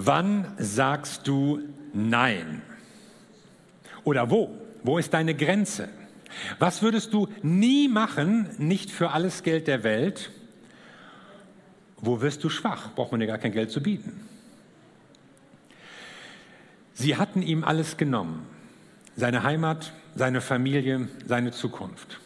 [0.00, 1.60] Wann sagst du
[1.92, 2.62] Nein?
[4.04, 4.56] Oder wo?
[4.84, 5.88] Wo ist deine Grenze?
[6.60, 10.30] Was würdest du nie machen, nicht für alles Geld der Welt?
[11.96, 12.94] Wo wirst du schwach?
[12.94, 14.28] Braucht man dir gar kein Geld zu bieten.
[16.94, 18.46] Sie hatten ihm alles genommen.
[19.16, 22.20] Seine Heimat, seine Familie, seine Zukunft.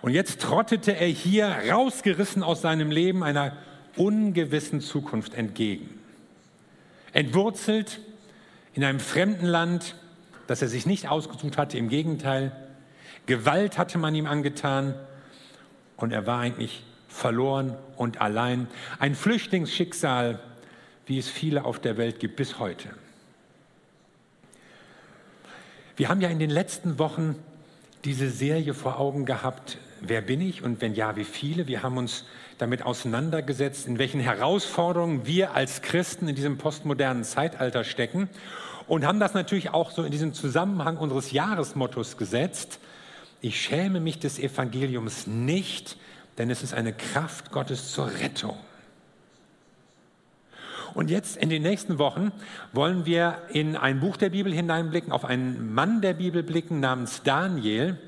[0.00, 3.58] Und jetzt trottete er hier rausgerissen aus seinem Leben einer
[3.96, 5.97] ungewissen Zukunft entgegen.
[7.18, 7.98] Entwurzelt
[8.74, 9.96] in einem fremden Land,
[10.46, 12.52] das er sich nicht ausgesucht hatte, im Gegenteil.
[13.26, 14.94] Gewalt hatte man ihm angetan
[15.96, 18.68] und er war eigentlich verloren und allein.
[19.00, 20.38] Ein Flüchtlingsschicksal,
[21.06, 22.88] wie es viele auf der Welt gibt bis heute.
[25.96, 27.34] Wir haben ja in den letzten Wochen
[28.04, 31.66] diese Serie vor Augen gehabt, wer bin ich und wenn ja, wie viele.
[31.66, 32.24] Wir haben uns
[32.58, 38.28] damit auseinandergesetzt, in welchen Herausforderungen wir als Christen in diesem postmodernen Zeitalter stecken
[38.86, 42.80] und haben das natürlich auch so in diesen Zusammenhang unseres Jahresmottos gesetzt.
[43.40, 45.96] Ich schäme mich des Evangeliums nicht,
[46.38, 48.56] denn es ist eine Kraft Gottes zur Rettung.
[50.94, 52.32] Und jetzt in den nächsten Wochen
[52.72, 57.22] wollen wir in ein Buch der Bibel hineinblicken, auf einen Mann der Bibel blicken namens
[57.22, 57.98] Daniel.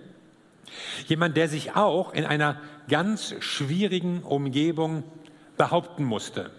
[1.06, 5.04] Jemand, der sich auch in einer ganz schwierigen Umgebung
[5.56, 6.50] behaupten musste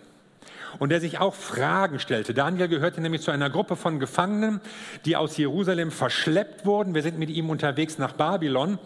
[0.80, 2.34] und der sich auch Fragen stellte.
[2.34, 4.62] Daniel gehörte nämlich zu einer Gruppe von Gefangenen,
[5.06, 6.94] die aus Jerusalem verschleppt wurden.
[6.94, 8.80] Wir sind mit ihm unterwegs nach Babylon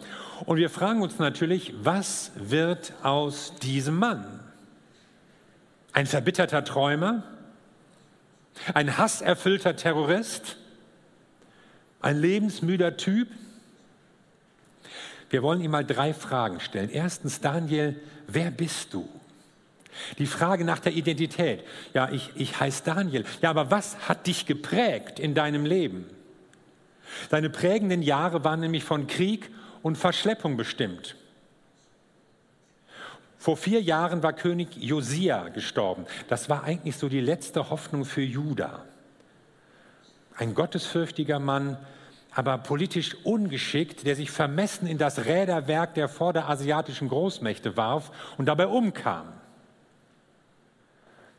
[0.44, 4.40] und wir fragen uns natürlich, was wird aus diesem Mann?
[5.92, 7.22] Ein verbitterter Träumer?
[8.74, 10.56] Ein hasserfüllter Terrorist?
[12.00, 13.28] Ein lebensmüder Typ?
[15.36, 16.88] Wir wollen ihm mal drei Fragen stellen.
[16.88, 19.06] Erstens, Daniel, wer bist du?
[20.16, 21.62] Die Frage nach der Identität.
[21.92, 23.26] Ja, ich, ich heiße Daniel.
[23.42, 26.06] Ja, aber was hat dich geprägt in deinem Leben?
[27.30, 29.50] Seine prägenden Jahre waren nämlich von Krieg
[29.82, 31.16] und Verschleppung bestimmt.
[33.36, 36.06] Vor vier Jahren war König Josia gestorben.
[36.28, 38.86] Das war eigentlich so die letzte Hoffnung für Juda.
[40.34, 41.76] Ein gottesfürchtiger Mann,
[42.36, 48.66] aber politisch ungeschickt, der sich vermessen in das Räderwerk der vorderasiatischen Großmächte warf und dabei
[48.66, 49.35] umkam.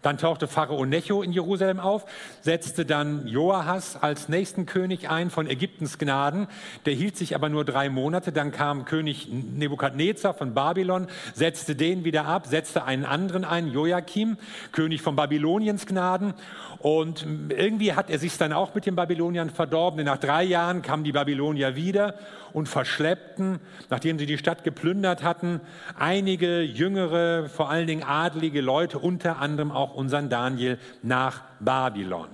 [0.04, 2.06] Dann tauchte Pharao Necho in Jerusalem auf,
[2.42, 6.48] setzte dann Joahas als nächsten König ein von Ägyptens Gnaden.
[6.86, 8.32] Der hielt sich aber nur drei Monate.
[8.32, 14.38] Dann kam König Nebukadnezar von Babylon, setzte den wieder ab, setzte einen anderen ein, Joachim,
[14.72, 16.36] König von Babyloniens Gnaden.
[16.80, 19.98] Und irgendwie hat er sich dann auch mit den Babyloniern verdorben.
[19.98, 22.14] Denn nach drei Jahren kamen die Babylonier wieder
[22.54, 23.60] und verschleppten,
[23.90, 25.62] nachdem sie die Stadt geplündert hatten,
[25.98, 32.30] einige jüngere, vor allen Dingen adlige Leute, unter anderem auch unseren Daniel, nach Babylon.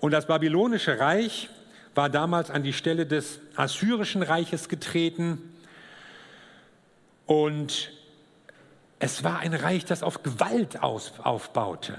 [0.00, 1.48] Und das babylonische Reich
[1.94, 5.38] war damals an die Stelle des assyrischen Reiches getreten.
[7.26, 7.90] Und
[8.98, 11.96] es war ein Reich, das auf Gewalt aufbaute.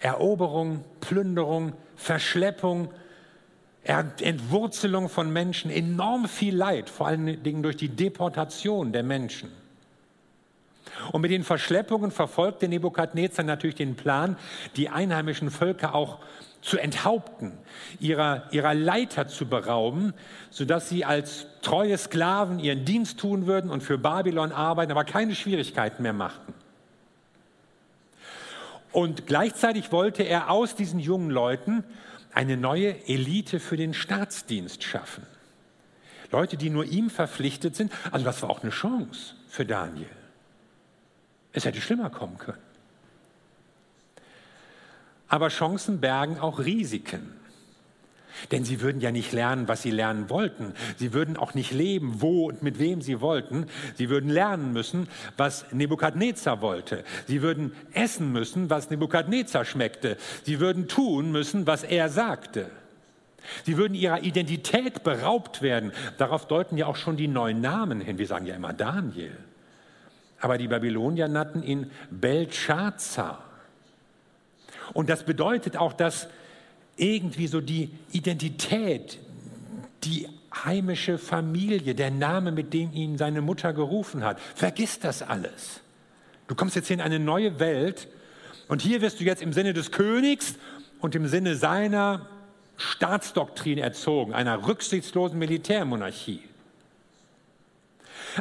[0.00, 2.92] Eroberung, Plünderung, Verschleppung,
[3.84, 9.50] Entwurzelung von Menschen, enorm viel Leid, vor allen Dingen durch die Deportation der Menschen.
[11.12, 14.36] Und mit den Verschleppungen verfolgte Nebukadnezar natürlich den Plan,
[14.76, 16.18] die einheimischen Völker auch
[16.62, 17.52] zu enthaupten,
[18.00, 20.14] ihrer, ihrer Leiter zu berauben,
[20.50, 25.34] sodass sie als treue Sklaven ihren Dienst tun würden und für Babylon arbeiten, aber keine
[25.34, 26.54] Schwierigkeiten mehr machten.
[28.90, 31.84] Und gleichzeitig wollte er aus diesen jungen Leuten
[32.32, 35.26] eine neue Elite für den Staatsdienst schaffen.
[36.32, 37.92] Leute, die nur ihm verpflichtet sind.
[38.10, 40.08] Also das war auch eine Chance für Daniel.
[41.56, 42.58] Es hätte schlimmer kommen können.
[45.26, 47.32] Aber Chancen bergen auch Risiken.
[48.50, 50.74] Denn sie würden ja nicht lernen, was sie lernen wollten.
[50.98, 53.68] Sie würden auch nicht leben, wo und mit wem sie wollten.
[53.94, 55.08] Sie würden lernen müssen,
[55.38, 57.04] was Nebukadnezar wollte.
[57.26, 60.18] Sie würden essen müssen, was Nebukadnezar schmeckte.
[60.42, 62.70] Sie würden tun müssen, was er sagte.
[63.64, 65.92] Sie würden ihrer Identität beraubt werden.
[66.18, 68.18] Darauf deuten ja auch schon die neuen Namen hin.
[68.18, 69.32] Wir sagen ja immer Daniel.
[70.46, 73.42] Aber die Babylonier nannten ihn Belshazzar.
[74.92, 76.28] Und das bedeutet auch, dass
[76.96, 79.18] irgendwie so die Identität,
[80.04, 84.38] die heimische Familie, der Name, mit dem ihn seine Mutter gerufen hat.
[84.38, 85.80] Vergiss das alles.
[86.46, 88.06] Du kommst jetzt hier in eine neue Welt
[88.68, 90.54] und hier wirst du jetzt im Sinne des Königs
[91.00, 92.24] und im Sinne seiner
[92.76, 96.44] Staatsdoktrin erzogen, einer rücksichtslosen Militärmonarchie.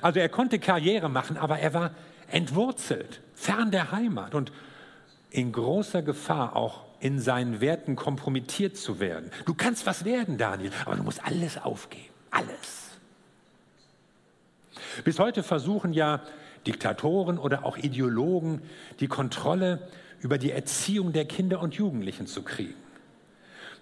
[0.01, 1.92] Also er konnte Karriere machen, aber er war
[2.30, 4.36] entwurzelt, fern der Heimat.
[4.36, 4.51] Und
[5.30, 9.31] in großer Gefahr, auch in seinen Werten kompromittiert zu werden.
[9.45, 12.13] Du kannst was werden, Daniel, aber du musst alles aufgeben.
[12.31, 12.97] Alles.
[15.03, 16.21] Bis heute versuchen ja
[16.65, 18.62] Diktatoren oder auch Ideologen
[19.00, 19.88] die Kontrolle
[20.21, 22.74] über die Erziehung der Kinder und Jugendlichen zu kriegen.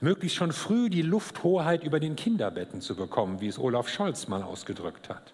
[0.02, 4.44] Möglichst schon früh die Lufthoheit über den Kinderbetten zu bekommen, wie es Olaf Scholz mal
[4.44, 5.34] ausgedrückt hat.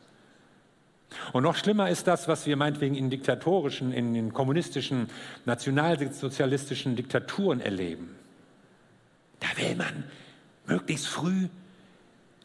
[1.34, 5.10] Und noch schlimmer ist das, was wir meinetwegen in diktatorischen, in den kommunistischen,
[5.46, 8.16] nationalsozialistischen Diktaturen erleben.
[9.40, 10.04] Da will man
[10.66, 11.48] möglichst früh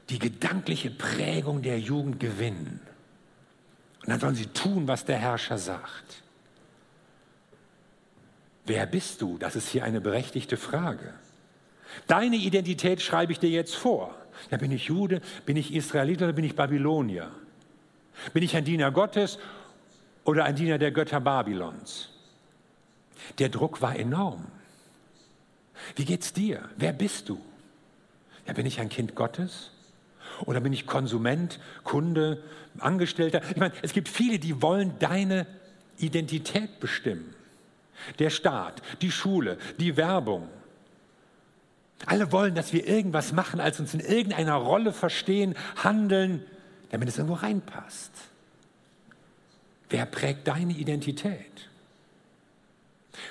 [0.09, 2.81] die gedankliche Prägung der Jugend gewinnen.
[4.01, 6.23] Und dann sollen sie tun, was der Herrscher sagt.
[8.67, 9.39] Wer bist du?
[9.39, 11.13] Das ist hier eine berechtigte Frage.
[12.07, 14.15] Deine Identität schreibe ich dir jetzt vor.
[14.51, 17.31] Ja, bin ich Jude, bin ich Israelit oder bin ich Babylonier?
[18.33, 19.39] Bin ich ein Diener Gottes
[20.25, 22.11] oder ein Diener der Götter Babylons?
[23.39, 24.47] Der Druck war enorm.
[25.97, 26.69] Wie geht's dir?
[26.77, 27.41] Wer bist du?
[28.47, 29.71] Ja, bin ich ein Kind Gottes?
[30.47, 32.43] Oder bin ich Konsument, Kunde,
[32.79, 33.43] Angestellter?
[33.51, 35.47] Ich meine, es gibt viele, die wollen deine
[35.99, 37.35] Identität bestimmen.
[38.19, 40.49] Der Staat, die Schule, die Werbung.
[42.07, 46.45] Alle wollen, dass wir irgendwas machen, als uns in irgendeiner Rolle verstehen, handeln,
[46.95, 48.13] damit es irgendwo reinpasst.
[49.89, 51.69] Wer prägt deine Identität?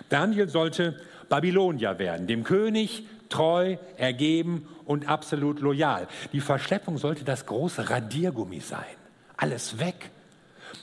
[0.09, 0.99] Daniel sollte
[1.29, 6.09] Babylonier werden, dem König treu, ergeben und absolut loyal.
[6.33, 8.83] Die Verschleppung sollte das große Radiergummi sein.
[9.37, 10.11] Alles weg.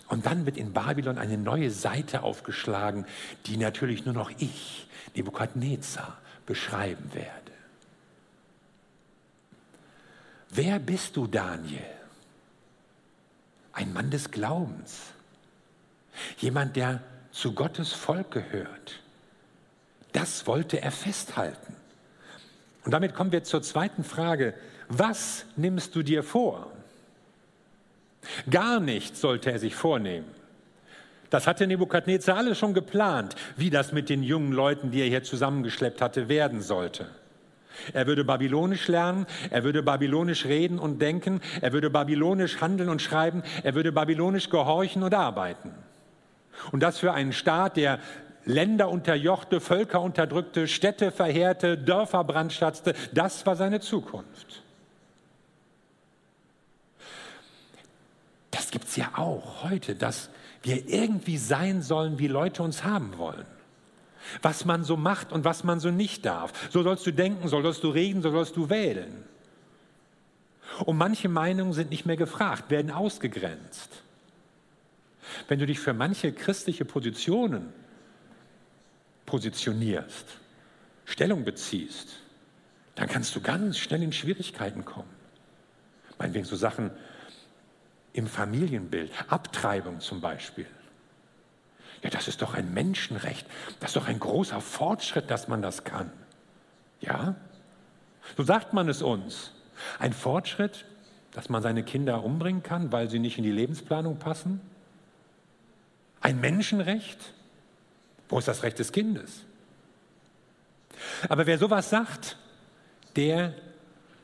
[0.08, 3.04] Und dann wird in Babylon eine neue Seite aufgeschlagen,
[3.44, 6.16] die natürlich nur noch ich, Nebukadnezar,
[6.46, 7.52] beschreiben werde.
[10.48, 11.99] Wer bist du, Daniel?
[13.72, 15.00] Ein Mann des Glaubens.
[16.38, 17.00] Jemand, der
[17.30, 19.00] zu Gottes Volk gehört.
[20.12, 21.76] Das wollte er festhalten.
[22.84, 24.54] Und damit kommen wir zur zweiten Frage.
[24.88, 26.72] Was nimmst du dir vor?
[28.50, 30.28] Gar nichts sollte er sich vornehmen.
[31.30, 35.22] Das hatte Nebukadnezar alles schon geplant, wie das mit den jungen Leuten, die er hier
[35.22, 37.06] zusammengeschleppt hatte, werden sollte.
[37.92, 43.02] Er würde Babylonisch lernen, er würde Babylonisch reden und denken, er würde Babylonisch handeln und
[43.02, 45.72] schreiben, er würde Babylonisch gehorchen und arbeiten.
[46.72, 48.00] Und das für einen Staat, der
[48.44, 54.62] Länder unterjochte, Völker unterdrückte, Städte verheerte, Dörfer brandschatzte, das war seine Zukunft.
[58.50, 60.30] Das gibt es ja auch heute, dass
[60.62, 63.46] wir irgendwie sein sollen, wie Leute uns haben wollen
[64.42, 66.52] was man so macht und was man so nicht darf.
[66.70, 69.24] So sollst du denken, so sollst du reden, so sollst du wählen.
[70.84, 74.02] Und manche Meinungen sind nicht mehr gefragt, werden ausgegrenzt.
[75.48, 77.72] Wenn du dich für manche christliche Positionen
[79.26, 80.26] positionierst,
[81.04, 82.20] Stellung beziehst,
[82.94, 85.10] dann kannst du ganz schnell in Schwierigkeiten kommen.
[86.18, 86.90] Meinetwegen so Sachen
[88.12, 90.66] im Familienbild, Abtreibung zum Beispiel.
[92.02, 93.46] Ja, das ist doch ein Menschenrecht.
[93.78, 96.10] Das ist doch ein großer Fortschritt, dass man das kann.
[97.00, 97.34] Ja?
[98.36, 99.52] So sagt man es uns.
[99.98, 100.86] Ein Fortschritt,
[101.32, 104.60] dass man seine Kinder umbringen kann, weil sie nicht in die Lebensplanung passen?
[106.20, 107.18] Ein Menschenrecht?
[108.28, 109.44] Wo ist das Recht des Kindes?
[111.28, 112.36] Aber wer sowas sagt,
[113.16, 113.54] der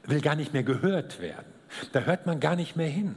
[0.05, 1.53] will gar nicht mehr gehört werden.
[1.93, 3.17] Da hört man gar nicht mehr hin.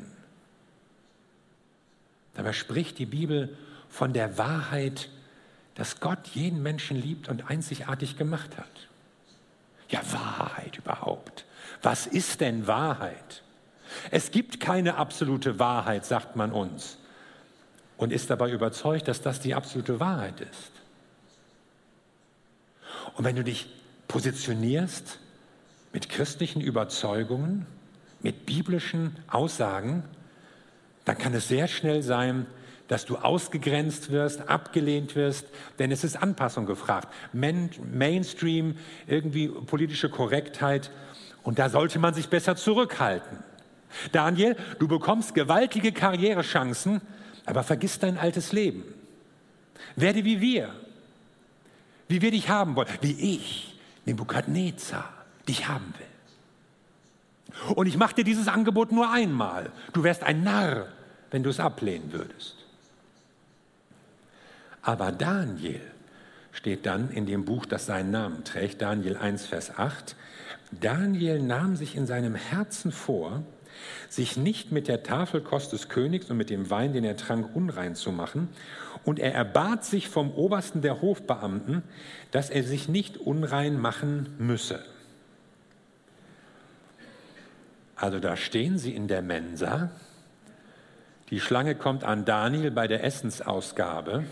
[2.34, 3.58] Dabei spricht die Bibel
[3.90, 5.10] von der Wahrheit,
[5.76, 8.88] dass Gott jeden Menschen liebt und einzigartig gemacht hat.
[9.90, 11.46] Ja, Wahrheit überhaupt.
[11.82, 13.44] Was ist denn Wahrheit?
[14.12, 16.98] Es gibt keine absolute Wahrheit, sagt man uns,
[17.98, 20.72] und ist dabei überzeugt, dass das die absolute Wahrheit ist.
[23.16, 23.68] Und wenn du dich
[24.08, 25.20] positionierst
[25.92, 27.66] mit christlichen Überzeugungen,
[28.22, 30.04] mit biblischen Aussagen,
[31.06, 32.46] dann kann es sehr schnell sein,
[32.90, 35.46] dass du ausgegrenzt wirst, abgelehnt wirst,
[35.78, 37.08] denn es ist Anpassung gefragt.
[37.32, 38.78] Mainstream,
[39.08, 40.92] irgendwie politische Korrektheit
[41.44, 43.38] und da sollte man sich besser zurückhalten.
[44.12, 47.02] Daniel, du bekommst gewaltige Karrierechancen,
[47.46, 48.84] aber vergiss dein altes Leben.
[49.96, 50.74] Werde wie wir,
[52.08, 55.14] wie wir dich haben wollen, wie ich, Nebukadnezar,
[55.48, 57.76] dich haben will.
[57.76, 59.72] Und ich mache dir dieses Angebot nur einmal.
[59.94, 60.88] Du wärst ein Narr,
[61.30, 62.59] wenn du es ablehnen würdest.
[64.82, 65.82] Aber Daniel
[66.52, 70.16] steht dann in dem Buch, das seinen Namen trägt, Daniel 1, Vers 8.
[70.72, 73.44] Daniel nahm sich in seinem Herzen vor,
[74.10, 77.96] sich nicht mit der Tafelkost des Königs und mit dem Wein, den er trank, unrein
[77.96, 78.50] zu machen.
[79.04, 81.84] Und er erbat sich vom Obersten der Hofbeamten,
[82.32, 84.84] dass er sich nicht unrein machen müsse.
[87.96, 89.92] Also da stehen sie in der Mensa.
[91.30, 94.24] Die Schlange kommt an Daniel bei der Essensausgabe.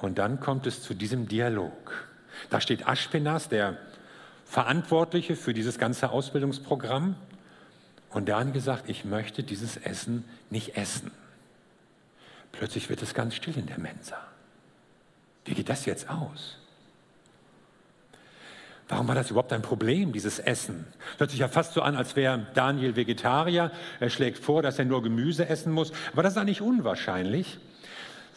[0.00, 2.08] Und dann kommt es zu diesem Dialog.
[2.50, 3.76] Da steht Aschpenas, der
[4.44, 7.16] Verantwortliche für dieses ganze Ausbildungsprogramm.
[8.10, 11.10] Und Daniel sagt, ich möchte dieses Essen nicht essen.
[12.52, 14.16] Plötzlich wird es ganz still in der Mensa.
[15.44, 16.56] Wie geht das jetzt aus?
[18.88, 20.86] Warum war das überhaupt ein Problem, dieses Essen?
[21.18, 23.70] Hört sich ja fast so an, als wäre Daniel Vegetarier.
[24.00, 25.92] Er schlägt vor, dass er nur Gemüse essen muss.
[26.12, 27.58] Aber das ist nicht unwahrscheinlich,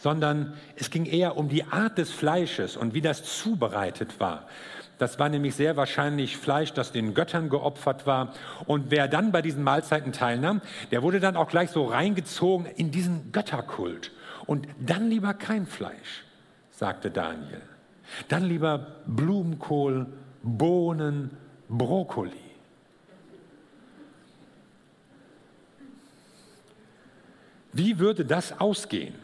[0.02, 4.48] sondern es ging eher um die Art des Fleisches und wie das zubereitet war.
[4.98, 8.34] Das war nämlich sehr wahrscheinlich Fleisch, das den Göttern geopfert war.
[8.66, 12.90] Und wer dann bei diesen Mahlzeiten teilnahm, der wurde dann auch gleich so reingezogen in
[12.90, 14.10] diesen Götterkult.
[14.44, 16.24] Und dann lieber kein Fleisch,
[16.72, 17.62] sagte Daniel.
[18.26, 20.06] Dann lieber Blumenkohl,
[20.42, 21.30] Bohnen,
[21.68, 22.32] Brokkoli.
[27.72, 29.21] Wie würde das ausgehen?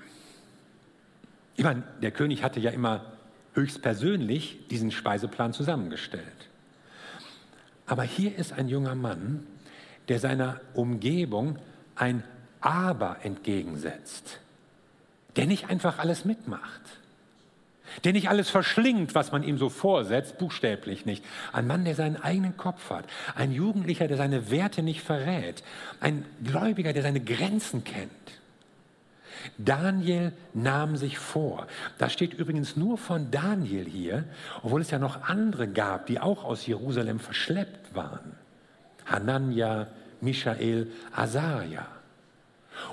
[1.59, 3.05] Ich meine, der König hatte ja immer
[3.55, 6.23] höchstpersönlich diesen Speiseplan zusammengestellt.
[7.85, 9.45] Aber hier ist ein junger Mann,
[10.07, 11.59] der seiner Umgebung
[11.97, 12.23] ein
[12.61, 14.39] Aber entgegensetzt,
[15.35, 16.83] der nicht einfach alles mitmacht
[18.05, 21.25] der nicht alles verschlingt, was man ihm so vorsetzt, buchstäblich nicht.
[21.53, 25.63] Ein Mann, der seinen eigenen Kopf hat, ein Jugendlicher, der seine Werte nicht verrät,
[25.99, 28.38] ein Gläubiger, der seine Grenzen kennt.
[29.57, 31.67] Daniel nahm sich vor.
[31.99, 34.25] Das steht übrigens nur von Daniel hier,
[34.63, 38.37] obwohl es ja noch andere gab, die auch aus Jerusalem verschleppt waren.
[39.07, 39.89] Hanania,
[40.21, 41.87] Michael, Asaria.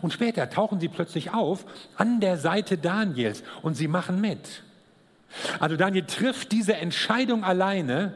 [0.02, 4.64] Und später tauchen sie plötzlich auf an der Seite Daniels und sie machen mit.
[5.60, 8.14] Also Daniel trifft diese Entscheidung alleine,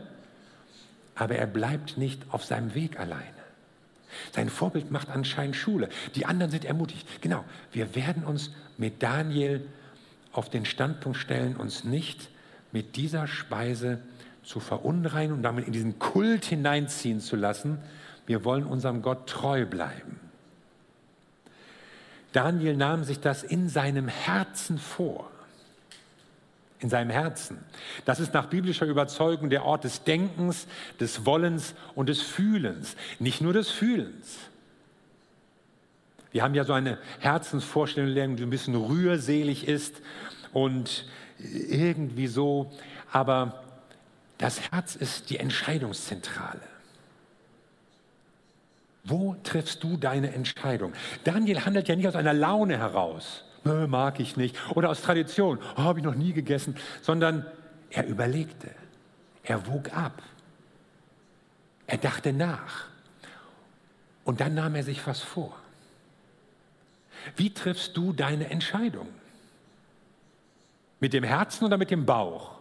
[1.16, 3.39] aber er bleibt nicht auf seinem Weg alleine.
[4.34, 5.90] Sein Vorbild macht anscheinend Schule.
[6.16, 7.08] Die anderen sind ermutigt.
[7.22, 9.66] Genau, wir werden uns mit Daniel
[10.32, 12.30] auf den Standpunkt stellen, uns nicht
[12.72, 14.00] mit dieser Speise
[14.44, 17.80] zu verunreinigen und damit in diesen Kult hineinziehen zu lassen.
[18.26, 20.20] Wir wollen unserem Gott treu bleiben.
[22.32, 25.32] Daniel nahm sich das in seinem Herzen vor
[26.80, 27.58] in seinem Herzen.
[28.06, 30.68] Das ist nach biblischer Überzeugung der Ort des Denkens,
[31.00, 34.38] des Wollens und des Fühlens, nicht nur des Fühlens.
[36.32, 40.02] Wir haben ja so eine Herzensvorstellung, die ein bisschen rührselig ist
[40.54, 41.06] und
[41.38, 42.72] irgendwie so,
[43.12, 43.64] aber
[44.38, 46.62] das Herz ist die Entscheidungszentrale.
[49.04, 50.94] Wo triffst du deine Entscheidung?
[51.24, 54.58] Daniel handelt ja nicht aus einer Laune heraus mag ich nicht.
[54.76, 57.46] Oder aus Tradition, oh, habe ich noch nie gegessen, sondern
[57.90, 58.70] er überlegte,
[59.44, 60.22] er wog ab,
[61.88, 62.86] er dachte nach
[64.24, 65.56] und dann nahm er sich was vor.
[67.36, 69.08] Wie triffst du deine Entscheidung?
[71.00, 72.60] Mit dem Herzen oder mit dem Bauch?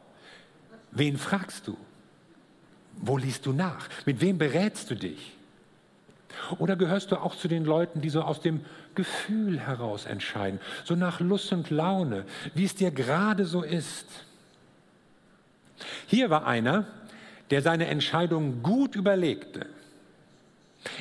[0.90, 1.76] Wen fragst du?
[2.94, 3.88] Wo liest du nach?
[4.06, 5.36] Mit wem berätst du dich?
[6.58, 8.64] Oder gehörst du auch zu den Leuten, die so aus dem
[8.98, 12.24] Gefühl heraus entscheiden, so nach Lust und Laune,
[12.54, 14.06] wie es dir gerade so ist?
[16.08, 16.84] Hier war einer,
[17.50, 19.66] der seine Entscheidung gut überlegte.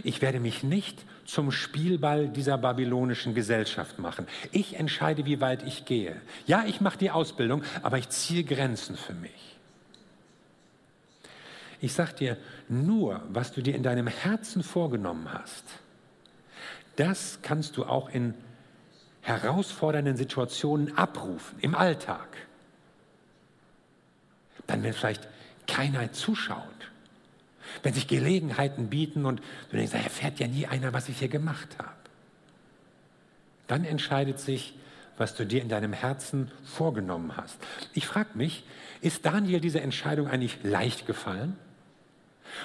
[0.04, 4.28] Ich werde mich nicht zum Spielball dieser babylonischen Gesellschaft machen.
[4.52, 6.22] Ich entscheide, wie weit ich gehe.
[6.46, 9.58] Ja, ich mache die Ausbildung, aber ich ziehe Grenzen für mich.
[11.82, 12.38] Ich sage dir,
[12.70, 15.64] nur was du dir in deinem Herzen vorgenommen hast,
[16.98, 18.34] das kannst du auch in
[19.22, 22.28] herausfordernden Situationen abrufen, im Alltag.
[24.68, 25.28] Dann, wenn vielleicht
[25.68, 26.62] keiner zuschaut,
[27.84, 31.28] wenn sich Gelegenheiten bieten und du denkst, da erfährt ja nie einer, was ich hier
[31.28, 31.92] gemacht habe.
[33.68, 34.74] Dann entscheidet sich,
[35.18, 37.58] was du dir in deinem Herzen vorgenommen hast.
[37.94, 38.64] Ich frage mich,
[39.02, 41.58] ist Daniel diese Entscheidung eigentlich leicht gefallen?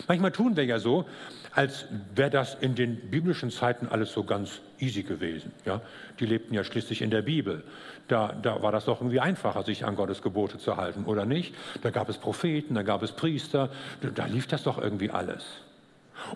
[0.08, 1.06] Manchmal tun wir ja so,
[1.54, 5.52] als wäre das in den biblischen Zeiten alles so ganz easy gewesen.
[5.64, 5.80] Ja?
[6.18, 7.64] Die lebten ja schließlich in der Bibel.
[8.08, 11.54] Da, da war das doch irgendwie einfacher, sich an Gottes Gebote zu halten, oder nicht?
[11.82, 13.70] Da gab es Propheten, da gab es Priester,
[14.00, 15.44] da, da lief das doch irgendwie alles.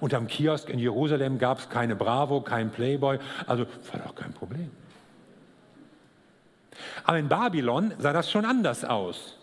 [0.01, 4.33] Und am Kiosk in Jerusalem gab es keine Bravo, kein Playboy, also war doch kein
[4.33, 4.71] Problem.
[7.05, 9.37] Aber in Babylon sah das schon anders aus.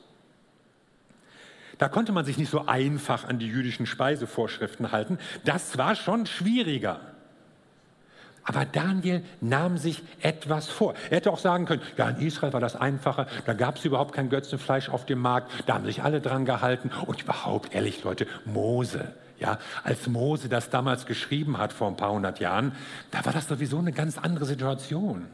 [1.77, 5.18] Da konnte man sich nicht so einfach an die jüdischen Speisevorschriften halten.
[5.44, 7.00] Das war schon schwieriger.
[8.46, 10.96] Aber Daniel nahm sich etwas vor.
[11.10, 14.13] Er hätte auch sagen können, ja, in Israel war das einfacher, da gab es überhaupt
[14.13, 16.92] kein Götzenfleisch auf dem Markt, da haben sich alle dran gehalten.
[17.06, 22.12] Und überhaupt, ehrlich Leute, Mose, ja, als Mose das damals geschrieben hat vor ein paar
[22.12, 22.74] hundert Jahren,
[23.12, 25.25] da war das sowieso eine ganz andere Situation.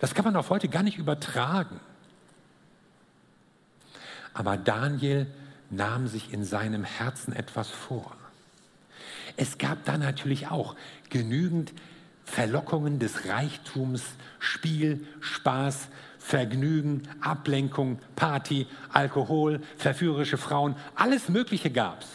[0.00, 1.80] Das kann man auch heute gar nicht übertragen.
[4.36, 5.26] Aber Daniel
[5.70, 8.14] nahm sich in seinem Herzen etwas vor.
[9.38, 10.76] Es gab da natürlich auch
[11.08, 11.72] genügend
[12.24, 14.02] Verlockungen des Reichtums,
[14.38, 15.88] Spiel, Spaß,
[16.18, 22.08] Vergnügen, Ablenkung, Party, Alkohol, verführerische Frauen, alles Mögliche gab es.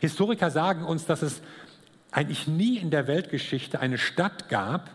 [0.00, 1.40] Historiker sagen uns, dass es
[2.10, 4.90] eigentlich nie in der Weltgeschichte eine Stadt gab,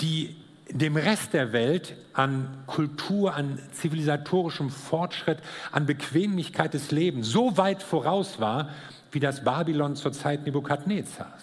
[0.00, 0.36] die
[0.70, 5.38] dem Rest der Welt an Kultur, an zivilisatorischem Fortschritt,
[5.72, 8.70] an Bequemlichkeit des Lebens so weit voraus war,
[9.12, 11.42] wie das Babylon zur Zeit Nebukadnezars.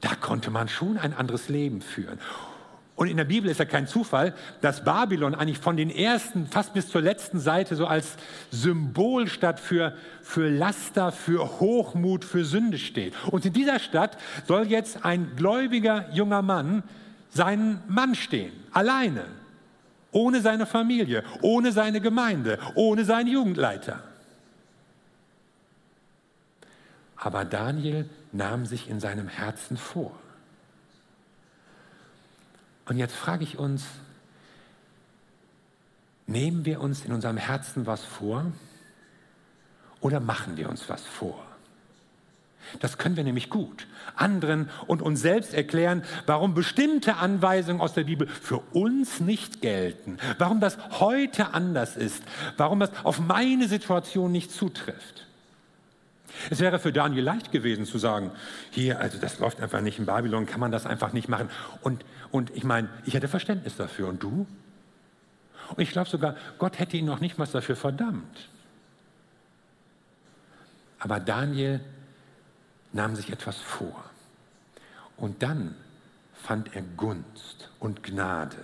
[0.00, 2.18] Da konnte man schon ein anderes Leben führen.
[2.94, 6.74] Und in der Bibel ist ja kein Zufall, dass Babylon eigentlich von den ersten fast
[6.74, 8.16] bis zur letzten Seite so als
[8.50, 13.14] Symbolstadt für, für Laster, für Hochmut, für Sünde steht.
[13.30, 16.82] Und in dieser Stadt soll jetzt ein gläubiger junger Mann
[17.30, 19.24] seinen Mann stehen, alleine,
[20.10, 24.02] ohne seine Familie, ohne seine Gemeinde, ohne seinen Jugendleiter.
[27.16, 30.12] Aber Daniel nahm sich in seinem Herzen vor.
[32.92, 33.86] Und jetzt frage ich uns,
[36.26, 38.44] nehmen wir uns in unserem Herzen was vor
[40.02, 41.42] oder machen wir uns was vor?
[42.80, 43.86] Das können wir nämlich gut.
[44.14, 50.18] Anderen und uns selbst erklären, warum bestimmte Anweisungen aus der Bibel für uns nicht gelten,
[50.36, 52.22] warum das heute anders ist,
[52.58, 55.26] warum das auf meine Situation nicht zutrifft.
[56.50, 58.32] Es wäre für Daniel leicht gewesen zu sagen,
[58.70, 61.48] hier, also das läuft einfach nicht in Babylon, kann man das einfach nicht machen.
[61.82, 64.08] Und, und ich meine, ich hätte Verständnis dafür.
[64.08, 64.46] Und du?
[65.68, 68.48] Und ich glaube sogar, Gott hätte ihn noch nicht mal dafür verdammt.
[70.98, 71.80] Aber Daniel
[72.92, 74.04] nahm sich etwas vor.
[75.16, 75.74] Und dann
[76.34, 78.56] fand er Gunst und Gnade.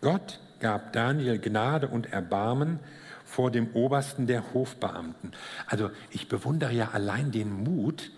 [0.00, 2.80] Gott gab Daniel Gnade und Erbarmen,
[3.28, 5.32] vor dem Obersten der Hofbeamten.
[5.66, 8.10] Also ich bewundere ja allein den Mut,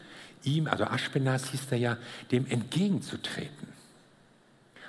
[0.45, 1.97] ihm, also Aschpenas hieß er ja,
[2.31, 3.69] dem entgegenzutreten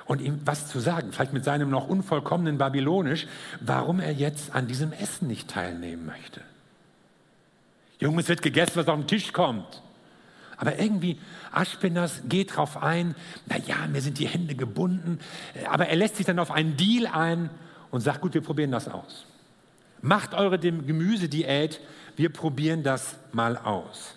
[0.06, 3.28] und ihm was zu sagen, vielleicht mit seinem noch unvollkommenen Babylonisch,
[3.60, 6.42] warum er jetzt an diesem Essen nicht teilnehmen möchte.
[8.00, 9.82] Junge, es wird gegessen, was auf den Tisch kommt.
[10.58, 11.18] Aber irgendwie,
[11.52, 13.16] Aschpenas geht darauf ein,
[13.48, 15.20] naja, mir sind die Hände gebunden,
[15.68, 17.50] aber er lässt sich dann auf einen Deal ein
[17.90, 19.26] und sagt, gut, wir probieren das aus.
[20.02, 21.80] Macht eure Gemüsediät,
[22.16, 24.16] wir probieren das mal aus.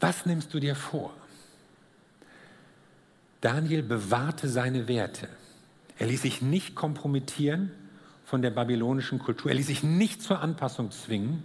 [0.00, 1.12] Was nimmst du dir vor?
[3.40, 5.28] Daniel bewahrte seine Werte.
[5.98, 7.70] Er ließ sich nicht kompromittieren
[8.24, 9.50] von der babylonischen Kultur.
[9.50, 11.42] Er ließ sich nicht zur Anpassung zwingen,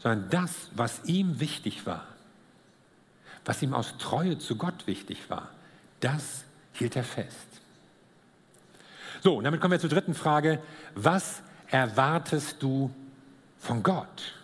[0.00, 2.06] sondern das, was ihm wichtig war,
[3.44, 5.50] was ihm aus Treue zu Gott wichtig war,
[6.00, 7.48] das hielt er fest.
[9.22, 10.60] So, und damit kommen wir zur dritten Frage.
[10.94, 12.90] Was erwartest du
[13.58, 14.34] von Gott?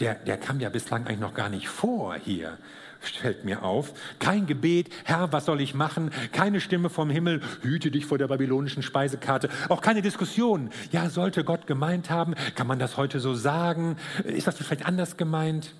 [0.00, 2.58] Der, der kam ja bislang eigentlich noch gar nicht vor hier,
[3.00, 3.94] stellt mir auf.
[4.18, 6.10] Kein Gebet, Herr, was soll ich machen?
[6.32, 9.48] Keine Stimme vom Himmel, hüte dich vor der babylonischen Speisekarte.
[9.68, 10.70] Auch keine Diskussion.
[10.92, 12.34] Ja, sollte Gott gemeint haben?
[12.54, 13.96] Kann man das heute so sagen?
[14.24, 15.74] Ist das vielleicht anders gemeint?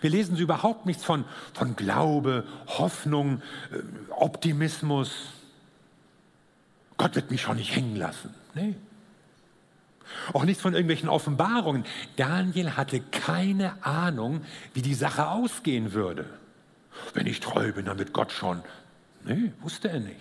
[0.00, 3.78] Wir lesen so überhaupt nichts von, von Glaube, Hoffnung, äh,
[4.10, 5.10] Optimismus.
[6.98, 8.34] Gott wird mich schon nicht hängen lassen.
[8.54, 8.74] Nee.
[10.32, 11.84] Auch nichts von irgendwelchen Offenbarungen.
[12.16, 14.42] Daniel hatte keine Ahnung,
[14.74, 16.26] wie die Sache ausgehen würde.
[17.14, 18.62] Wenn ich treu bin, dann wird Gott schon.
[19.24, 20.20] Nee, wusste er nicht.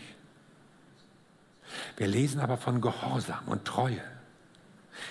[1.97, 4.01] Wir lesen aber von Gehorsam und Treue.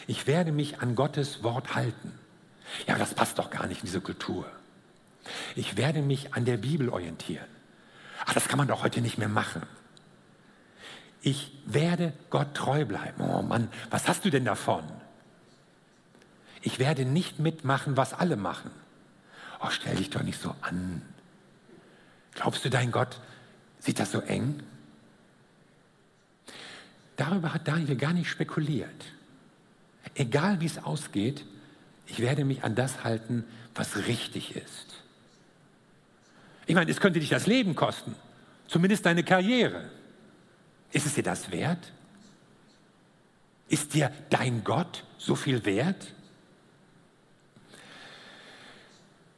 [0.06, 2.12] Ich werde mich an Gottes Wort halten.
[2.86, 4.46] Ja, aber das passt doch gar nicht in diese Kultur.
[5.54, 7.46] Ich werde mich an der Bibel orientieren.
[8.26, 9.62] Ach, das kann man doch heute nicht mehr machen
[11.22, 13.22] ich werde Gott treu bleiben.
[13.22, 14.84] Oh Mann, was hast du denn davon?
[16.62, 18.70] Ich werde nicht mitmachen, was alle machen.
[19.60, 21.02] Oh, stell dich doch nicht so an.
[22.34, 23.20] Glaubst du, dein Gott
[23.80, 24.62] sieht das so eng?
[27.16, 29.04] Darüber hat Daniel gar nicht spekuliert.
[30.14, 31.44] Egal wie es ausgeht,
[32.06, 35.02] ich werde mich an das halten, was richtig ist.
[36.66, 38.14] Ich meine, es könnte dich das Leben kosten,
[38.68, 39.90] zumindest deine Karriere.
[40.92, 41.92] Ist es dir das wert?
[43.68, 46.14] Ist dir dein Gott so viel wert?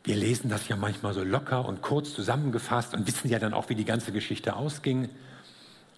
[0.05, 3.69] Wir lesen das ja manchmal so locker und kurz zusammengefasst und wissen ja dann auch,
[3.69, 5.11] wie die ganze Geschichte ausging.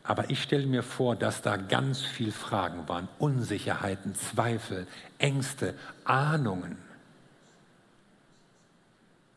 [0.02, 4.88] Aber ich stelle mir vor, dass da ganz viel Fragen waren, Unsicherheiten, Zweifel,
[5.18, 6.76] Ängste, Ahnungen.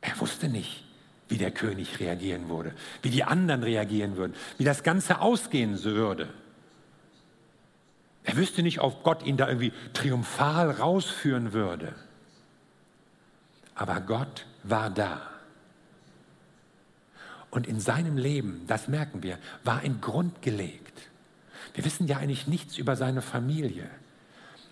[0.01, 0.84] Er wusste nicht,
[1.27, 6.29] wie der König reagieren würde, wie die anderen reagieren würden, wie das Ganze ausgehen würde.
[8.23, 11.93] Er wüsste nicht, ob Gott ihn da irgendwie triumphal rausführen würde.
[13.75, 15.21] Aber Gott war da.
[17.51, 21.03] Und in seinem Leben, das merken wir, war ein Grund gelegt.
[21.73, 23.89] Wir wissen ja eigentlich nichts über seine Familie.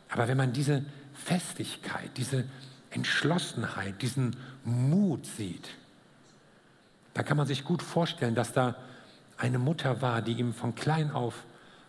[0.10, 2.46] Aber wenn man diese Festigkeit, diese
[2.90, 5.70] Entschlossenheit, diesen Mut sieht,
[7.14, 8.76] da kann man sich gut vorstellen, dass da
[9.38, 11.44] eine Mutter war, die ihm von klein auf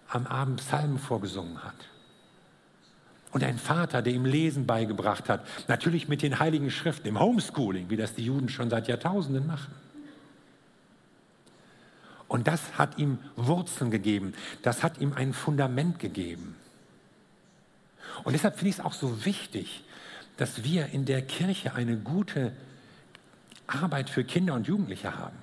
[0.08, 1.74] am Abend Psalmen vorgesungen hat.
[3.32, 7.90] Und ein Vater, der ihm Lesen beigebracht hat, natürlich mit den heiligen Schriften, im Homeschooling,
[7.90, 9.74] wie das die Juden schon seit Jahrtausenden machen.
[12.28, 16.54] Und das hat ihm Wurzeln gegeben, das hat ihm ein Fundament gegeben.
[18.22, 19.84] Und deshalb finde ich es auch so wichtig,
[20.36, 22.52] dass wir in der Kirche eine gute
[23.66, 25.36] Arbeit für Kinder und Jugendliche haben.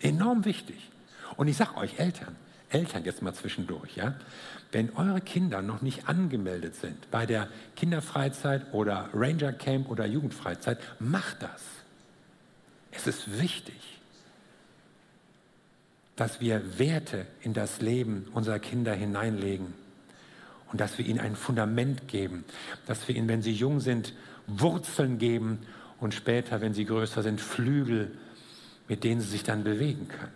[0.00, 0.90] Enorm wichtig.
[1.36, 2.36] Und ich sage euch, Eltern,
[2.70, 4.14] Eltern jetzt mal zwischendurch, ja,
[4.72, 10.78] wenn eure Kinder noch nicht angemeldet sind bei der Kinderfreizeit oder Ranger Camp oder Jugendfreizeit,
[11.00, 11.62] macht das.
[12.92, 14.00] Es ist wichtig,
[16.16, 19.74] dass wir Werte in das Leben unserer Kinder hineinlegen
[20.70, 22.44] und dass wir ihnen ein Fundament geben,
[22.86, 24.14] dass wir ihnen, wenn sie jung sind,
[24.46, 25.60] Wurzeln geben
[26.00, 28.10] und später, wenn sie größer sind, Flügel,
[28.88, 30.32] mit denen sie sich dann bewegen können.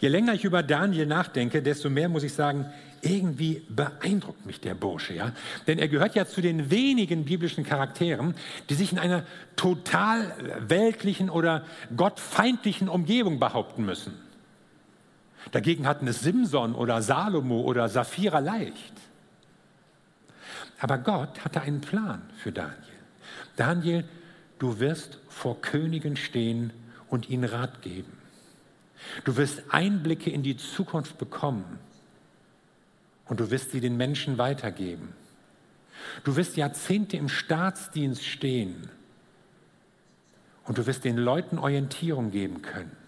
[0.00, 2.66] Je länger ich über Daniel nachdenke, desto mehr muss ich sagen,
[3.00, 5.32] irgendwie beeindruckt mich der Bursche, ja?
[5.66, 8.34] Denn er gehört ja zu den wenigen biblischen Charakteren,
[8.68, 9.24] die sich in einer
[9.56, 10.32] total
[10.68, 11.64] weltlichen oder
[11.96, 14.14] gottfeindlichen Umgebung behaupten müssen.
[15.52, 18.94] Dagegen hatten es Simson oder Salomo oder Sapphira leicht.
[20.80, 22.93] Aber Gott hatte einen Plan für Daniel.
[23.56, 24.04] Daniel,
[24.58, 26.72] du wirst vor Königen stehen
[27.08, 28.12] und ihnen Rat geben.
[29.24, 31.78] Du wirst Einblicke in die Zukunft bekommen
[33.26, 35.12] und du wirst sie den Menschen weitergeben.
[36.24, 38.88] Du wirst Jahrzehnte im Staatsdienst stehen
[40.64, 43.03] und du wirst den Leuten Orientierung geben können.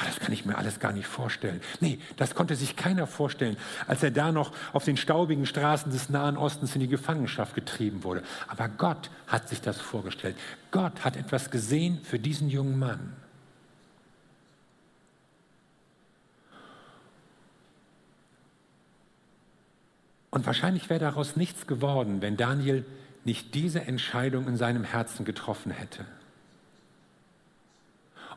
[0.00, 1.60] Ah, das kann ich mir alles gar nicht vorstellen.
[1.80, 6.08] Nee, das konnte sich keiner vorstellen, als er da noch auf den staubigen Straßen des
[6.08, 8.22] Nahen Ostens in die Gefangenschaft getrieben wurde.
[8.48, 10.36] Aber Gott hat sich das vorgestellt.
[10.70, 13.14] Gott hat etwas gesehen für diesen jungen Mann.
[20.30, 22.86] Und wahrscheinlich wäre daraus nichts geworden, wenn Daniel
[23.24, 26.06] nicht diese Entscheidung in seinem Herzen getroffen hätte.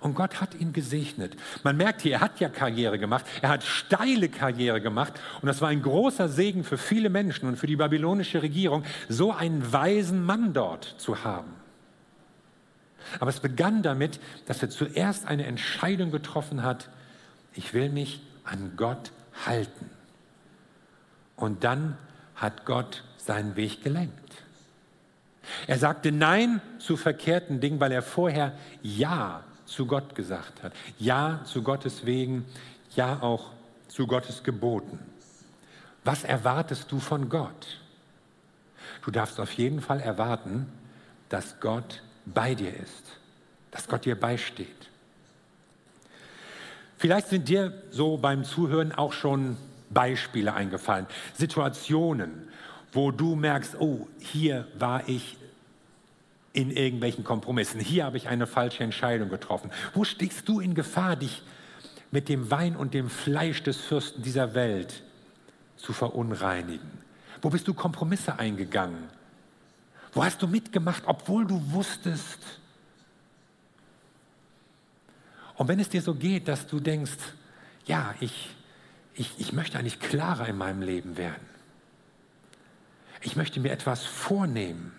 [0.04, 1.38] Und Gott hat ihn gesegnet.
[1.63, 3.26] Man merkt hier, er hat ja Karriere gemacht.
[3.42, 5.13] Er hat steile Karriere gemacht.
[5.42, 9.32] Und das war ein großer Segen für viele Menschen und für die babylonische Regierung, so
[9.32, 11.54] einen weisen Mann dort zu haben.
[13.22, 16.89] Aber es begann damit, dass er zuerst eine Entscheidung getroffen hat,
[17.54, 19.13] ich will mich an Gott
[19.46, 19.89] halten.
[21.38, 21.98] Und dann
[22.36, 24.34] hat Gott seinen Weg gelenkt.
[25.66, 30.73] Er sagte Nein zu verkehrten Dingen, weil er vorher Ja zu Gott gesagt hat.
[30.99, 32.45] Ja zu Gottes Wegen,
[32.95, 33.51] ja auch
[33.88, 34.99] zu Gottes Geboten.
[36.03, 37.79] Was erwartest du von Gott?
[39.03, 40.71] Du darfst auf jeden Fall erwarten,
[41.29, 43.03] dass Gott bei dir ist,
[43.71, 44.67] dass Gott dir beisteht.
[46.97, 49.57] Vielleicht sind dir so beim Zuhören auch schon
[49.89, 52.47] Beispiele eingefallen, Situationen,
[52.91, 55.38] wo du merkst, oh, hier war ich
[56.54, 59.72] in irgendwelchen Kompromissen, hier habe ich eine falsche Entscheidung getroffen.
[59.94, 61.42] Wo stehst du in Gefahr, dich
[62.12, 65.04] mit dem Wein und dem Fleisch des Fürsten dieser Welt
[65.78, 66.92] zu verunreinigen?
[67.42, 69.10] Wo bist du Kompromisse eingegangen?
[70.13, 72.39] Wo hast du mitgemacht, obwohl du wusstest?
[75.56, 77.18] Und wenn es dir so geht, dass du denkst,
[77.86, 78.50] ja, ich,
[79.16, 81.46] ich, ich möchte eigentlich klarer in meinem Leben werden.
[83.22, 84.94] Ich möchte mir etwas vornehmen.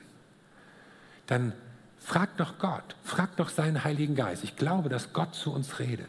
[1.27, 1.53] Dann
[1.99, 4.45] frag doch Gott, frag doch seinen Heiligen Geist.
[4.45, 6.09] Ich glaube, dass Gott zu uns redet.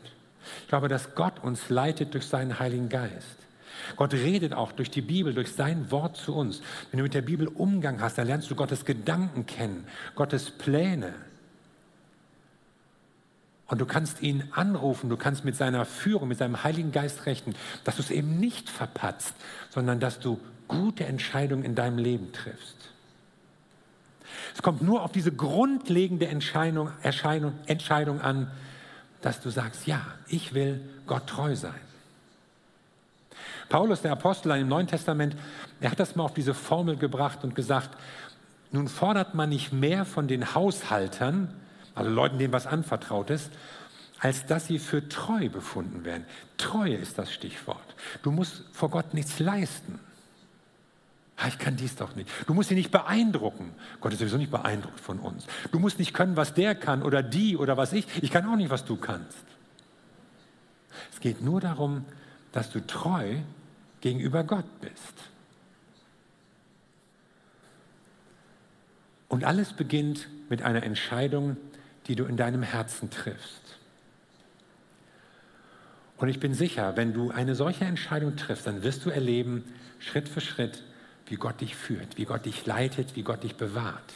[0.61, 3.37] Ich glaube, dass Gott uns leitet durch seinen Heiligen Geist.
[3.95, 6.61] Gott redet auch durch die Bibel, durch sein Wort zu uns.
[6.91, 11.13] Wenn du mit der Bibel Umgang hast, dann lernst du Gottes Gedanken kennen, Gottes Pläne.
[13.67, 17.55] Und du kannst ihn anrufen, du kannst mit seiner Führung, mit seinem Heiligen Geist rechnen,
[17.83, 19.33] dass du es eben nicht verpatzt,
[19.69, 22.91] sondern dass du gute Entscheidungen in deinem Leben triffst.
[24.53, 28.51] Es kommt nur auf diese grundlegende Entscheidung, Erscheinung, Entscheidung an,
[29.21, 31.73] dass du sagst, ja, ich will Gott treu sein.
[33.69, 35.35] Paulus, der Apostel im Neuen Testament,
[35.81, 37.97] er hat das mal auf diese Formel gebracht und gesagt,
[38.71, 41.53] nun fordert man nicht mehr von den Haushaltern,
[41.95, 43.51] also Leuten, denen was anvertraut ist,
[44.19, 46.25] als dass sie für treu befunden werden.
[46.57, 47.95] Treue ist das Stichwort.
[48.21, 49.99] Du musst vor Gott nichts leisten.
[51.37, 52.29] Ah, ich kann dies doch nicht.
[52.47, 53.73] Du musst ihn nicht beeindrucken.
[53.99, 55.45] Gott ist sowieso nicht beeindruckt von uns.
[55.71, 58.07] Du musst nicht können, was der kann oder die oder was ich.
[58.23, 59.45] Ich kann auch nicht, was du kannst.
[61.11, 62.05] Es geht nur darum,
[62.53, 63.39] dass du treu
[63.99, 65.13] gegenüber Gott bist.
[69.27, 71.57] Und alles beginnt mit einer Entscheidung,
[72.07, 73.77] die du in deinem Herzen triffst.
[76.17, 79.65] Und ich bin sicher, wenn du eine solche Entscheidung triffst, dann wirst du erleben,
[79.99, 80.83] Schritt für Schritt,
[81.27, 84.13] wie Gott dich führt, wie Gott dich leitet, wie Gott dich bewahrt.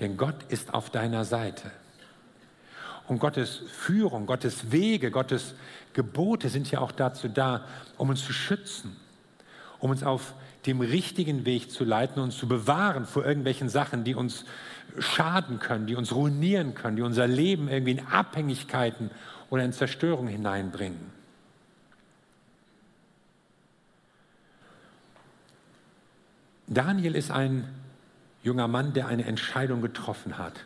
[0.00, 1.70] Denn Gott ist auf deiner Seite.
[3.08, 5.54] Und Gottes Führung, Gottes Wege, Gottes
[5.92, 7.66] Gebote sind ja auch dazu da,
[7.98, 8.96] um uns zu schützen,
[9.78, 10.34] um uns auf
[10.66, 14.44] dem richtigen Weg zu leiten und zu bewahren vor irgendwelchen Sachen, die uns
[14.98, 19.10] schaden können, die uns ruinieren können, die unser Leben irgendwie in Abhängigkeiten
[19.50, 21.21] oder in Zerstörung hineinbringen.
[26.74, 27.68] Daniel ist ein
[28.42, 30.64] junger Mann, der eine Entscheidung getroffen hat.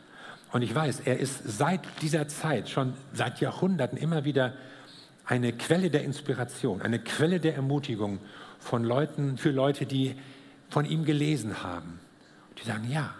[0.52, 4.54] Und ich weiß, er ist seit dieser Zeit, schon seit Jahrhunderten immer wieder
[5.24, 8.20] eine Quelle der Inspiration, eine Quelle der Ermutigung
[8.58, 10.14] von Leuten, für Leute, die
[10.68, 12.00] von ihm gelesen haben.
[12.48, 13.14] Und die sagen, ja,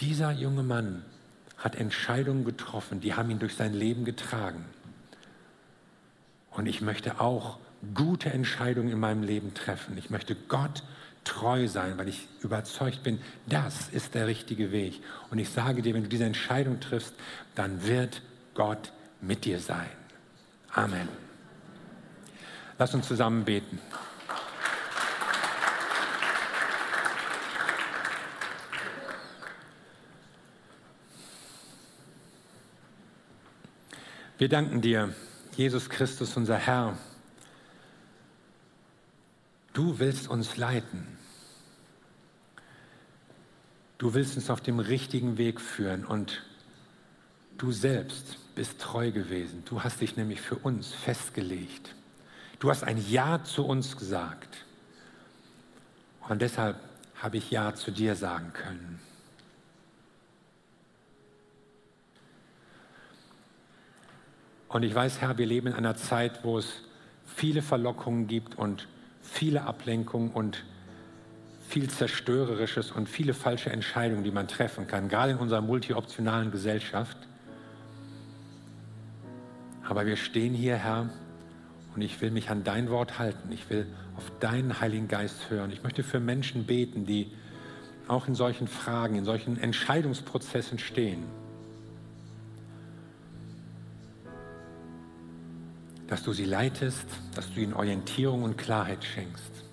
[0.00, 1.04] dieser junge Mann
[1.56, 4.64] hat Entscheidungen getroffen, die haben ihn durch sein Leben getragen.
[6.50, 7.58] Und ich möchte auch
[7.94, 9.96] gute Entscheidungen in meinem Leben treffen.
[9.98, 10.82] Ich möchte Gott
[11.28, 15.02] treu sein, weil ich überzeugt bin, das ist der richtige Weg.
[15.30, 17.14] Und ich sage dir, wenn du diese Entscheidung triffst,
[17.54, 18.22] dann wird
[18.54, 19.90] Gott mit dir sein.
[20.72, 21.08] Amen.
[22.78, 23.78] Lass uns zusammen beten.
[34.38, 35.12] Wir danken dir,
[35.56, 36.96] Jesus Christus, unser Herr.
[39.72, 41.17] Du willst uns leiten.
[43.98, 46.44] Du willst uns auf dem richtigen Weg führen und
[47.58, 49.64] du selbst bist treu gewesen.
[49.64, 51.94] Du hast dich nämlich für uns festgelegt.
[52.60, 54.64] Du hast ein Ja zu uns gesagt.
[56.28, 56.76] Und deshalb
[57.16, 59.00] habe ich Ja zu dir sagen können.
[64.68, 66.82] Und ich weiß, Herr, wir leben in einer Zeit, wo es
[67.24, 68.86] viele Verlockungen gibt und
[69.22, 70.64] viele Ablenkungen und
[71.68, 77.18] viel Zerstörerisches und viele falsche Entscheidungen, die man treffen kann, gerade in unserer multioptionalen Gesellschaft.
[79.86, 81.10] Aber wir stehen hier, Herr,
[81.94, 83.52] und ich will mich an dein Wort halten.
[83.52, 85.70] Ich will auf deinen Heiligen Geist hören.
[85.70, 87.32] Ich möchte für Menschen beten, die
[88.06, 91.24] auch in solchen Fragen, in solchen Entscheidungsprozessen stehen.
[96.06, 99.67] Dass du sie leitest, dass du ihnen Orientierung und Klarheit schenkst.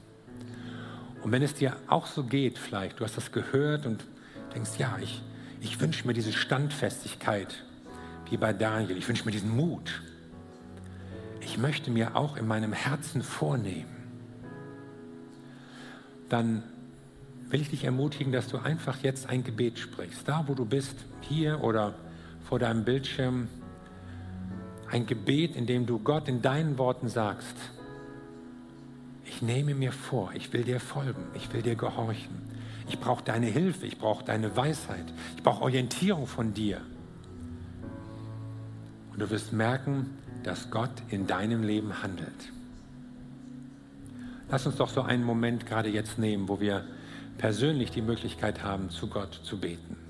[1.25, 4.05] Und wenn es dir auch so geht, vielleicht, du hast das gehört und
[4.53, 5.23] denkst, ja, ich,
[5.59, 7.63] ich wünsche mir diese Standfestigkeit
[8.29, 10.03] wie bei Daniel, ich wünsche mir diesen Mut.
[11.41, 13.89] Ich möchte mir auch in meinem Herzen vornehmen.
[16.29, 16.61] Dann
[17.49, 20.27] will ich dich ermutigen, dass du einfach jetzt ein Gebet sprichst.
[20.29, 21.95] Da, wo du bist, hier oder
[22.47, 23.47] vor deinem Bildschirm.
[24.91, 27.55] Ein Gebet, in dem du Gott in deinen Worten sagst,
[29.25, 32.45] ich nehme mir vor, ich will dir folgen, ich will dir gehorchen.
[32.87, 36.81] Ich brauche deine Hilfe, ich brauche deine Weisheit, ich brauche Orientierung von dir.
[39.11, 42.51] Und du wirst merken, dass Gott in deinem Leben handelt.
[44.49, 46.85] Lass uns doch so einen Moment gerade jetzt nehmen, wo wir
[47.39, 50.04] persönlich die Möglichkeit haben, zu Gott zu beten.